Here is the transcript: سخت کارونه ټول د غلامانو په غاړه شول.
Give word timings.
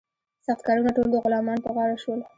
سخت 0.45 0.61
کارونه 0.67 0.89
ټول 0.95 1.07
د 1.11 1.15
غلامانو 1.23 1.63
په 1.65 1.71
غاړه 1.75 1.97
شول. 2.03 2.19